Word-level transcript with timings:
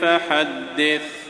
فحدث. 0.00 1.23